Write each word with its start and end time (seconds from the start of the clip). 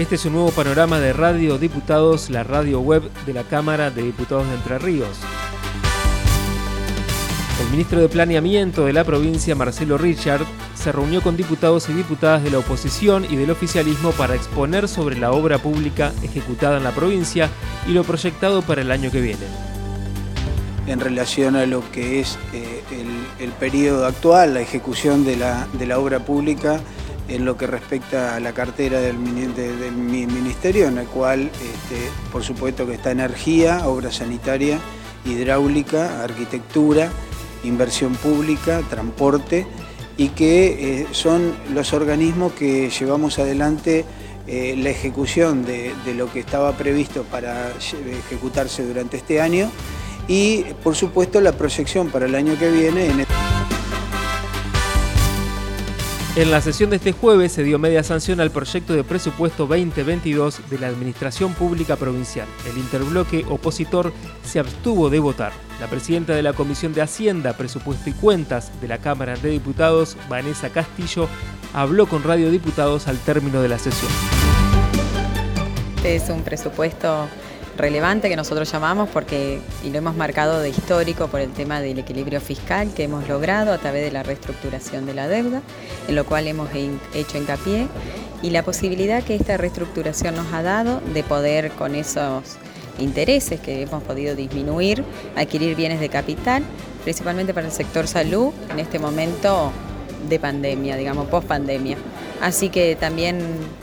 Este 0.00 0.14
es 0.14 0.24
un 0.24 0.32
nuevo 0.32 0.50
panorama 0.50 0.98
de 0.98 1.12
Radio 1.12 1.58
Diputados, 1.58 2.30
la 2.30 2.42
radio 2.42 2.80
web 2.80 3.02
de 3.26 3.34
la 3.34 3.44
Cámara 3.44 3.90
de 3.90 4.02
Diputados 4.02 4.48
de 4.48 4.54
Entre 4.54 4.78
Ríos. 4.78 5.18
El 7.62 7.70
ministro 7.70 8.00
de 8.00 8.08
Planeamiento 8.08 8.86
de 8.86 8.94
la 8.94 9.04
provincia, 9.04 9.54
Marcelo 9.54 9.98
Richard, 9.98 10.40
se 10.74 10.90
reunió 10.90 11.20
con 11.20 11.36
diputados 11.36 11.90
y 11.90 11.92
diputadas 11.92 12.42
de 12.42 12.50
la 12.50 12.60
oposición 12.60 13.26
y 13.28 13.36
del 13.36 13.50
oficialismo 13.50 14.12
para 14.12 14.34
exponer 14.34 14.88
sobre 14.88 15.18
la 15.18 15.32
obra 15.32 15.58
pública 15.58 16.14
ejecutada 16.22 16.78
en 16.78 16.84
la 16.84 16.92
provincia 16.92 17.50
y 17.86 17.90
lo 17.90 18.02
proyectado 18.02 18.62
para 18.62 18.80
el 18.80 18.92
año 18.92 19.10
que 19.10 19.20
viene. 19.20 19.44
En 20.86 20.98
relación 20.98 21.56
a 21.56 21.66
lo 21.66 21.82
que 21.92 22.20
es 22.20 22.38
eh, 22.54 22.82
el, 23.38 23.50
periodo 23.50 24.06
actual, 24.06 24.54
la 24.54 24.62
ejecución 24.62 25.26
de 25.26 25.36
la 25.36 25.98
obra 25.98 26.20
pública, 26.20 26.80
en 27.30 27.44
lo 27.44 27.56
que 27.56 27.66
respecta 27.66 28.34
a 28.34 28.40
la 28.40 28.52
cartera 28.52 29.00
del, 29.00 29.16
ministerio, 29.16 30.88
en 30.88 30.98
el 30.98 31.06
cual, 31.06 31.42
este, 31.42 32.10
por 32.32 32.42
supuesto, 32.42 32.86
que 32.86 32.94
está 32.94 33.12
energía, 33.12 33.86
obra 33.86 34.10
sanitaria, 34.10 34.80
hidráulica, 35.24 36.24
arquitectura, 36.24 37.10
inversión 37.62 38.14
pública, 38.14 38.82
transporte, 38.90 39.66
y 40.16 40.30
que 40.30 41.02
eh, 41.02 41.06
son 41.12 41.54
los 41.72 41.92
organismos 41.92 42.52
que 42.52 42.90
llevamos 42.90 43.38
adelante 43.38 44.04
eh, 44.46 44.74
la 44.76 44.90
ejecución 44.90 45.64
de, 45.64 45.94
lo 46.16 46.32
que 46.32 46.40
estaba 46.40 46.72
previsto 46.72 47.22
para 47.22 47.70
ejecutarse 48.28 48.84
durante 48.84 49.18
este 49.18 49.40
año 49.40 49.70
y, 50.26 50.64
por 50.82 50.96
supuesto, 50.96 51.40
la 51.40 51.52
proyección 51.52 52.10
para 52.10 52.26
el 52.26 52.34
año 52.34 52.58
que 52.58 52.70
viene. 52.70 53.06
En 53.06 53.20
en 56.36 56.50
la 56.50 56.60
sesión 56.60 56.90
de 56.90 56.96
este 56.96 57.12
jueves 57.12 57.52
se 57.52 57.64
dio 57.64 57.78
media 57.78 58.04
sanción 58.04 58.40
al 58.40 58.50
proyecto 58.50 58.92
de 58.92 59.02
presupuesto 59.02 59.66
2022 59.66 60.70
de 60.70 60.78
la 60.78 60.86
Administración 60.86 61.54
Pública 61.54 61.96
Provincial. 61.96 62.46
El 62.70 62.78
interbloque 62.78 63.44
opositor 63.48 64.12
se 64.44 64.60
abstuvo 64.60 65.10
de 65.10 65.18
votar. 65.18 65.52
La 65.80 65.88
presidenta 65.88 66.34
de 66.34 66.42
la 66.42 66.52
Comisión 66.52 66.92
de 66.92 67.02
Hacienda, 67.02 67.56
Presupuesto 67.56 68.10
y 68.10 68.12
Cuentas 68.12 68.70
de 68.80 68.88
la 68.88 68.98
Cámara 68.98 69.36
de 69.36 69.50
Diputados, 69.50 70.16
Vanessa 70.28 70.70
Castillo, 70.70 71.28
habló 71.72 72.06
con 72.06 72.22
Radio 72.22 72.50
Diputados 72.50 73.08
al 73.08 73.18
término 73.18 73.60
de 73.60 73.68
la 73.68 73.78
sesión. 73.78 74.10
Es 76.04 76.28
un 76.30 76.42
presupuesto 76.42 77.28
relevante 77.76 78.28
que 78.28 78.36
nosotros 78.36 78.70
llamamos 78.70 79.08
porque, 79.08 79.60
y 79.84 79.90
lo 79.90 79.98
hemos 79.98 80.16
marcado 80.16 80.60
de 80.60 80.70
histórico 80.70 81.28
por 81.28 81.40
el 81.40 81.50
tema 81.52 81.80
del 81.80 81.98
equilibrio 81.98 82.40
fiscal 82.40 82.92
que 82.94 83.04
hemos 83.04 83.28
logrado 83.28 83.72
a 83.72 83.78
través 83.78 84.04
de 84.04 84.10
la 84.10 84.22
reestructuración 84.22 85.06
de 85.06 85.14
la 85.14 85.28
deuda, 85.28 85.62
en 86.08 86.14
lo 86.14 86.24
cual 86.24 86.46
hemos 86.46 86.68
hecho 87.14 87.38
hincapié, 87.38 87.86
y 88.42 88.50
la 88.50 88.62
posibilidad 88.62 89.22
que 89.22 89.34
esta 89.34 89.56
reestructuración 89.56 90.34
nos 90.34 90.52
ha 90.52 90.62
dado 90.62 91.00
de 91.12 91.22
poder 91.22 91.70
con 91.72 91.94
esos 91.94 92.56
intereses 92.98 93.60
que 93.60 93.82
hemos 93.82 94.02
podido 94.02 94.34
disminuir, 94.34 95.04
adquirir 95.36 95.76
bienes 95.76 96.00
de 96.00 96.08
capital, 96.08 96.62
principalmente 97.04 97.54
para 97.54 97.66
el 97.66 97.72
sector 97.72 98.06
salud, 98.06 98.52
en 98.70 98.78
este 98.78 98.98
momento 98.98 99.72
de 100.28 100.38
pandemia, 100.38 100.96
digamos, 100.96 101.28
post 101.28 101.46
pandemia. 101.46 101.96
Así 102.40 102.70
que 102.70 102.96
también 102.96 103.38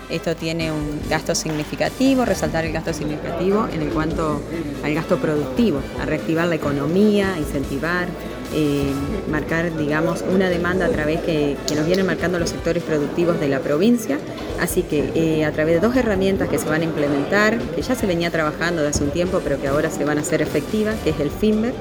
esto 0.09 0.35
tiene 0.35 0.71
un 0.71 0.99
gasto 1.09 1.35
significativo, 1.35 2.25
resaltar 2.25 2.65
el 2.65 2.73
gasto 2.73 2.91
significativo 2.91 3.67
en 3.71 3.83
el 3.83 3.89
cuanto 3.89 4.41
al 4.83 4.93
gasto 4.95 5.17
productivo, 5.17 5.79
a 6.01 6.05
reactivar 6.05 6.47
la 6.47 6.55
economía, 6.55 7.35
incentivar, 7.37 8.07
eh, 8.55 8.91
marcar, 9.29 9.75
digamos, 9.77 10.23
una 10.33 10.49
demanda 10.49 10.85
a 10.85 10.89
través 10.89 11.19
que, 11.21 11.55
nos 11.75 11.85
vienen 11.85 12.07
marcando 12.07 12.39
los 12.39 12.49
sectores 12.49 12.81
productivos 12.81 13.39
de 13.39 13.47
la 13.47 13.59
provincia. 13.59 14.17
Así 14.59 14.81
que 14.81 15.11
eh, 15.13 15.45
a 15.45 15.51
través 15.51 15.75
de 15.75 15.87
dos 15.87 15.95
herramientas 15.95 16.49
que 16.49 16.57
se 16.57 16.67
van 16.67 16.81
a 16.81 16.85
implementar, 16.85 17.59
que 17.59 17.81
ya 17.83 17.93
se 17.93 18.07
venía 18.07 18.31
trabajando 18.31 18.81
de 18.81 18.87
hace 18.89 19.03
un 19.03 19.11
tiempo, 19.11 19.41
pero 19.43 19.61
que 19.61 19.67
ahora 19.67 19.91
se 19.91 20.03
van 20.03 20.17
a 20.17 20.21
hacer 20.21 20.41
efectivas, 20.41 20.95
que 21.03 21.11
es 21.11 21.19
el 21.19 21.29
FIMBER, 21.29 21.73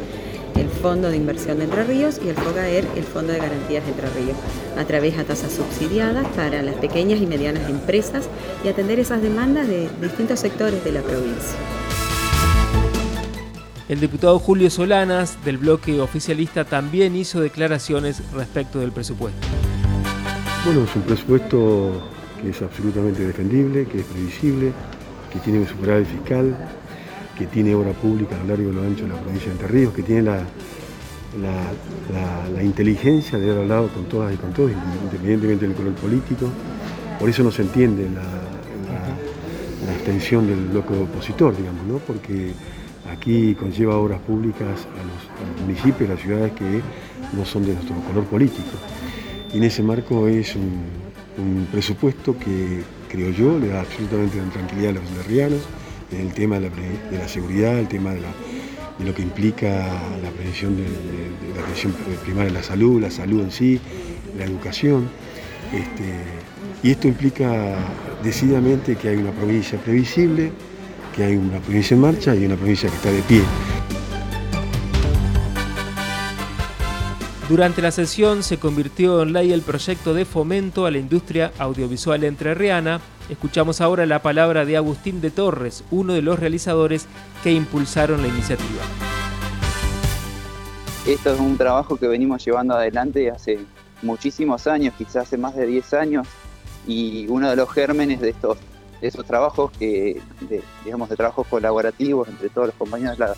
el 0.58 0.68
Fondo 0.68 1.10
de 1.10 1.16
Inversión 1.16 1.58
de 1.58 1.64
Entre 1.64 1.84
Ríos 1.84 2.20
y 2.24 2.28
el 2.28 2.36
FOGAER, 2.36 2.86
el 2.96 3.04
Fondo 3.04 3.32
de 3.32 3.38
Garantías 3.38 3.84
de 3.84 3.90
Entre 3.90 4.08
Ríos, 4.10 4.36
a 4.78 4.84
través 4.84 5.16
de 5.16 5.24
tasas 5.24 5.52
subsidiadas 5.52 6.26
para 6.28 6.62
las 6.62 6.74
pequeñas 6.76 7.20
y 7.20 7.26
medianas 7.26 7.68
empresas 7.68 8.28
y 8.64 8.68
atender 8.68 8.98
esas 8.98 9.22
demandas 9.22 9.68
de 9.68 9.88
distintos 10.00 10.40
sectores 10.40 10.82
de 10.84 10.92
la 10.92 11.02
provincia. 11.02 11.58
El 13.88 14.00
diputado 14.00 14.38
Julio 14.38 14.68
Solanas, 14.68 15.38
del 15.44 15.58
bloque 15.58 16.00
oficialista, 16.00 16.64
también 16.64 17.14
hizo 17.14 17.40
declaraciones 17.40 18.20
respecto 18.32 18.80
del 18.80 18.90
presupuesto. 18.90 19.46
Bueno, 20.64 20.82
es 20.82 20.96
un 20.96 21.02
presupuesto 21.02 22.10
que 22.42 22.50
es 22.50 22.62
absolutamente 22.62 23.24
defendible, 23.24 23.86
que 23.86 24.00
es 24.00 24.04
previsible, 24.06 24.72
que 25.32 25.38
tiene 25.38 25.60
un 25.60 25.68
superávit 25.68 26.08
fiscal, 26.08 26.56
que 27.36 27.46
tiene 27.46 27.74
obra 27.74 27.92
pública 27.92 28.34
a 28.36 28.38
lo 28.38 28.48
largo 28.48 28.64
y 28.64 28.70
a 28.70 28.72
lo 28.72 28.82
ancho 28.82 29.02
de 29.04 29.10
la 29.10 29.20
provincia 29.20 29.48
de 29.48 29.52
Entre 29.52 29.68
Ríos, 29.68 29.92
que 29.92 30.02
tiene 30.02 30.22
la, 30.22 30.42
la, 32.54 32.62
inteligencia 32.62 33.38
de 33.38 33.50
haber 33.50 33.62
hablado 33.62 33.88
con 33.88 34.04
todas 34.04 34.32
y 34.32 34.36
con 34.36 34.52
todos, 34.52 34.70
independientemente 35.04 35.66
del 35.66 35.76
color 35.76 35.94
político. 35.94 36.48
Por 37.18 37.28
eso 37.28 37.42
no 37.42 37.50
se 37.50 37.62
entiende 37.62 38.08
la, 38.10 38.22
extensión 39.92 40.46
del 40.46 40.66
bloque 40.66 40.94
opositor, 40.94 41.56
digamos, 41.56 41.84
¿no? 41.86 41.98
porque 41.98 42.52
aquí 43.10 43.54
conlleva 43.54 43.96
obras 43.96 44.20
públicas 44.20 44.68
a 44.68 45.02
los, 45.02 45.60
municipios, 45.62 46.10
a 46.10 46.14
las 46.14 46.22
ciudades 46.22 46.52
que 46.52 46.80
no 47.36 47.44
son 47.44 47.64
de 47.64 47.74
nuestro 47.74 47.96
color 47.96 48.24
político. 48.24 48.70
Y 49.52 49.58
en 49.58 49.64
ese 49.64 49.82
marco 49.82 50.28
es 50.28 50.54
un, 50.56 51.06
presupuesto 51.70 52.36
que, 52.38 52.82
creo 53.08 53.30
yo, 53.30 53.58
le 53.58 53.68
da 53.68 53.80
absolutamente 53.80 54.38
tranquilidad 54.52 54.90
a 54.90 54.94
los 54.94 55.16
derrianos, 55.16 55.60
el 56.12 56.32
tema 56.32 56.58
de 56.60 56.70
la, 57.12 57.28
seguridad, 57.28 57.78
el 57.78 57.88
tema 57.88 58.12
de, 58.12 58.20
lo 59.04 59.14
que 59.14 59.22
implica 59.22 59.68
la 60.22 60.30
prevención 60.30 60.76
de, 60.76 60.84
la 61.54 61.62
atención 61.62 61.94
primaria 62.24 62.52
de 62.52 62.58
la 62.58 62.62
salud, 62.62 63.00
la 63.00 63.10
salud 63.10 63.42
en 63.42 63.50
sí, 63.50 63.80
la 64.38 64.44
educación. 64.44 65.08
Este, 65.72 66.14
y 66.82 66.90
esto 66.90 67.08
implica 67.08 67.76
decididamente 68.22 68.96
que 68.96 69.08
hay 69.08 69.16
una 69.16 69.32
provincia 69.32 69.78
previsible, 69.78 70.52
que 71.14 71.24
hay 71.24 71.36
una 71.36 71.58
provincia 71.58 71.94
en 71.94 72.00
marcha 72.00 72.34
y 72.34 72.46
una 72.46 72.56
provincia 72.56 72.88
que 72.88 72.96
está 72.96 73.10
de 73.10 73.22
pie. 73.22 73.42
Durante 77.48 77.80
la 77.80 77.92
sesión 77.92 78.42
se 78.42 78.58
convirtió 78.58 79.22
en 79.22 79.32
ley 79.32 79.52
el 79.52 79.62
proyecto 79.62 80.14
de 80.14 80.24
fomento 80.24 80.84
a 80.84 80.90
la 80.90 80.98
industria 80.98 81.52
audiovisual 81.60 82.24
entrerriana. 82.24 83.00
Escuchamos 83.28 83.80
ahora 83.80 84.04
la 84.04 84.20
palabra 84.20 84.64
de 84.64 84.76
Agustín 84.76 85.20
de 85.20 85.30
Torres, 85.30 85.84
uno 85.92 86.14
de 86.14 86.22
los 86.22 86.40
realizadores 86.40 87.06
que 87.44 87.52
impulsaron 87.52 88.20
la 88.20 88.26
iniciativa. 88.26 88.82
Esto 91.06 91.34
es 91.34 91.38
un 91.38 91.56
trabajo 91.56 91.96
que 91.96 92.08
venimos 92.08 92.44
llevando 92.44 92.74
adelante 92.74 93.30
hace 93.30 93.60
muchísimos 94.02 94.66
años, 94.66 94.94
quizás 94.98 95.18
hace 95.18 95.38
más 95.38 95.54
de 95.54 95.66
10 95.66 95.94
años, 95.94 96.26
y 96.84 97.28
uno 97.28 97.48
de 97.48 97.54
los 97.54 97.72
gérmenes 97.72 98.20
de 98.20 98.30
estos 98.30 98.58
esos 99.00 99.24
trabajos 99.24 99.70
que, 99.78 100.20
digamos, 100.84 101.08
de 101.10 101.16
trabajos 101.16 101.46
colaborativos 101.46 102.26
entre 102.28 102.48
todos 102.48 102.68
los 102.68 102.76
compañeros 102.76 103.18
de 103.18 103.26
la, 103.26 103.34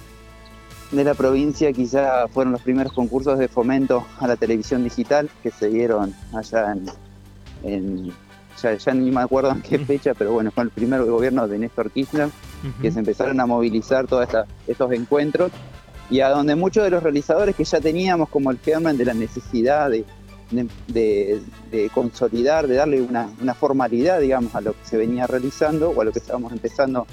de 0.91 1.05
la 1.05 1.15
provincia 1.15 1.73
quizá 1.73 2.29
fueron 2.29 2.53
los 2.53 2.63
primeros 2.63 2.93
concursos 2.93 3.39
de 3.39 3.49
fomento 3.49 4.07
a 4.19 4.27
la 4.27 4.37
televisión 4.37 4.85
digital 4.85 5.29
que 5.43 5.51
se 5.51 5.69
dieron 5.69 6.15
allá 6.33 6.75
en, 7.63 8.13
ya, 8.63 8.95
ni 8.95 9.11
me 9.11 9.21
acuerdo 9.21 9.51
en 9.51 9.63
qué 9.63 9.79
fecha, 9.79 10.15
pero 10.15 10.33
bueno, 10.33 10.51
fue 10.51 10.65
el 10.65 10.71
primer 10.71 11.05
gobierno 11.05 11.47
de 11.47 11.59
Néstor 11.59 11.91
Kirchner 11.91 12.31
que 12.81 12.91
se 12.91 12.99
empezaron 12.99 13.39
a 13.41 13.47
movilizar 13.47 14.07
todos 14.07 14.29
estos 14.67 14.93
encuentros 14.93 15.53
y 16.11 16.21
a 16.21 16.31
donde 16.31 16.57
muchos 16.57 16.85
de 16.85 16.91
los 16.91 17.03
realizadores 17.03 17.55
que 17.55 17.65
ya 17.65 17.81
teníamos 17.81 18.29
como 18.31 18.51
el 18.51 18.59
germen 18.59 18.97
de 18.97 19.05
la 19.05 19.15
necesidad 19.15 19.91
de, 19.91 20.05
de, 20.89 21.91
consolidar, 21.93 22.67
de 22.67 22.77
darle 22.77 23.03
una, 23.03 23.31
una, 23.41 23.55
formalidad, 23.55 24.21
digamos, 24.21 24.55
a 24.55 24.61
lo 24.61 24.73
que 24.73 24.85
se 24.85 24.97
venía 24.97 25.27
realizando 25.27 25.91
o 25.91 26.01
a 26.01 26.05
lo 26.05 26.13
que 26.13 26.19
estábamos 26.19 26.53
empezando 26.53 27.07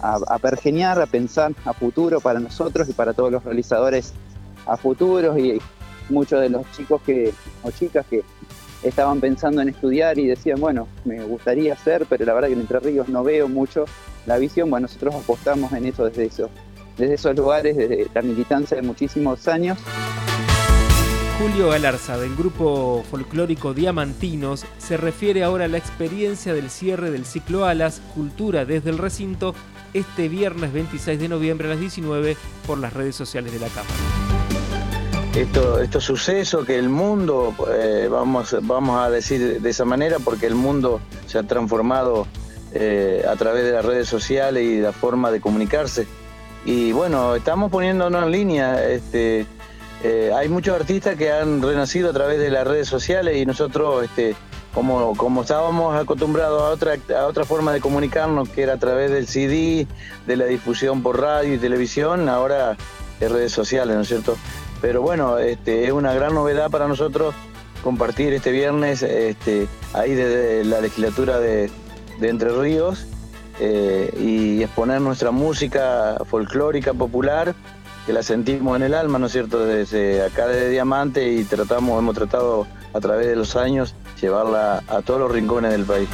a, 0.00 0.38
pergeniar, 0.38 1.00
a 1.00 1.06
pensar 1.06 1.52
a 1.64 1.72
futuro 1.72 2.20
para 2.20 2.40
nosotros 2.40 2.88
y 2.88 2.92
para 2.92 3.12
todos 3.12 3.32
los 3.32 3.44
realizadores 3.44 4.12
a 4.66 4.76
futuros 4.76 5.38
y 5.38 5.60
muchos 6.08 6.40
de 6.40 6.48
los 6.48 6.70
chicos 6.72 7.00
que 7.02 7.32
o 7.62 7.70
chicas 7.70 8.06
que 8.08 8.22
estaban 8.82 9.20
pensando 9.20 9.60
en 9.60 9.68
estudiar 9.68 10.18
y 10.18 10.26
decían, 10.26 10.60
bueno, 10.60 10.86
me 11.04 11.22
gustaría 11.24 11.72
hacer, 11.72 12.06
pero 12.08 12.24
la 12.24 12.34
verdad 12.34 12.48
que 12.48 12.54
en 12.54 12.60
Entre 12.60 12.78
Ríos 12.78 13.08
no 13.08 13.24
veo 13.24 13.48
mucho 13.48 13.86
la 14.26 14.38
visión, 14.38 14.70
bueno, 14.70 14.86
nosotros 14.86 15.14
apostamos 15.14 15.72
en 15.72 15.86
eso 15.86 16.04
desde 16.04 16.26
eso, 16.26 16.50
desde 16.96 17.14
esos 17.14 17.36
lugares, 17.36 17.76
desde 17.76 18.06
la 18.14 18.22
militancia 18.22 18.76
de 18.76 18.82
muchísimos 18.82 19.48
años. 19.48 19.78
Julio 21.38 21.68
Galarza, 21.68 22.18
del 22.18 22.34
grupo 22.34 23.04
folclórico 23.08 23.72
Diamantinos, 23.72 24.66
se 24.78 24.96
refiere 24.96 25.44
ahora 25.44 25.66
a 25.66 25.68
la 25.68 25.78
experiencia 25.78 26.52
del 26.52 26.68
cierre 26.68 27.12
del 27.12 27.24
ciclo 27.24 27.64
Alas, 27.64 28.02
Cultura 28.12 28.64
desde 28.64 28.90
el 28.90 28.98
recinto, 28.98 29.54
este 29.94 30.28
viernes 30.28 30.72
26 30.72 31.20
de 31.20 31.28
noviembre 31.28 31.68
a 31.68 31.70
las 31.70 31.80
19 31.80 32.36
por 32.66 32.78
las 32.78 32.92
redes 32.92 33.14
sociales 33.14 33.52
de 33.52 33.60
la 33.60 33.68
Cámara. 33.68 33.94
Esto, 35.36 35.80
estos 35.80 36.02
sucesos 36.02 36.66
que 36.66 36.76
el 36.76 36.88
mundo, 36.88 37.54
eh, 37.72 38.08
vamos, 38.10 38.56
vamos 38.62 38.98
a 38.98 39.08
decir 39.08 39.60
de 39.60 39.70
esa 39.70 39.84
manera, 39.84 40.16
porque 40.18 40.46
el 40.46 40.56
mundo 40.56 41.00
se 41.28 41.38
ha 41.38 41.44
transformado 41.44 42.26
eh, 42.72 43.24
a 43.28 43.36
través 43.36 43.62
de 43.62 43.70
las 43.70 43.84
redes 43.84 44.08
sociales 44.08 44.64
y 44.64 44.80
la 44.80 44.90
forma 44.90 45.30
de 45.30 45.40
comunicarse. 45.40 46.08
Y 46.64 46.90
bueno, 46.90 47.36
estamos 47.36 47.70
poniéndonos 47.70 48.24
en 48.24 48.32
línea. 48.32 48.88
Este, 48.88 49.46
eh, 50.04 50.32
hay 50.34 50.48
muchos 50.48 50.78
artistas 50.78 51.16
que 51.16 51.32
han 51.32 51.60
renacido 51.60 52.10
a 52.10 52.12
través 52.12 52.38
de 52.38 52.50
las 52.50 52.66
redes 52.66 52.88
sociales 52.88 53.36
y 53.36 53.44
nosotros, 53.44 54.04
este, 54.04 54.36
como, 54.72 55.16
como 55.16 55.42
estábamos 55.42 55.96
acostumbrados 55.96 56.62
a 56.62 56.66
otra, 56.66 56.96
a 57.18 57.26
otra 57.26 57.44
forma 57.44 57.72
de 57.72 57.80
comunicarnos, 57.80 58.48
que 58.48 58.62
era 58.62 58.74
a 58.74 58.78
través 58.78 59.10
del 59.10 59.26
CD, 59.26 59.86
de 60.26 60.36
la 60.36 60.44
difusión 60.44 61.02
por 61.02 61.20
radio 61.20 61.54
y 61.54 61.58
televisión, 61.58 62.28
ahora 62.28 62.76
es 63.18 63.32
redes 63.32 63.52
sociales, 63.52 63.96
¿no 63.96 64.02
es 64.02 64.08
cierto? 64.08 64.36
Pero 64.80 65.02
bueno, 65.02 65.38
este, 65.38 65.84
es 65.84 65.92
una 65.92 66.14
gran 66.14 66.34
novedad 66.34 66.70
para 66.70 66.86
nosotros 66.86 67.34
compartir 67.82 68.32
este 68.32 68.52
viernes 68.52 69.02
este, 69.02 69.66
ahí 69.94 70.14
desde 70.14 70.64
la 70.64 70.80
legislatura 70.80 71.40
de, 71.40 71.70
Entre 72.20 72.50
Ríos 72.50 73.06
eh, 73.60 74.12
y 74.20 74.62
exponer 74.62 75.00
nuestra 75.00 75.32
música 75.32 76.18
folclórica 76.28 76.94
popular 76.94 77.54
que 78.08 78.14
la 78.14 78.22
sentimos 78.22 78.74
en 78.74 78.84
el 78.84 78.94
alma, 78.94 79.18
¿no 79.18 79.26
es 79.26 79.32
cierto? 79.32 79.66
Desde 79.66 80.24
acá 80.24 80.46
de 80.46 80.70
Diamante 80.70 81.30
y 81.30 81.44
tratamos, 81.44 81.98
hemos 81.98 82.14
tratado 82.14 82.66
a 82.94 83.00
través 83.00 83.26
de 83.26 83.36
los 83.36 83.54
años 83.54 83.94
llevarla 84.18 84.82
a 84.88 85.02
todos 85.02 85.20
los 85.20 85.30
rincones 85.30 85.72
del 85.72 85.84
país. 85.84 86.08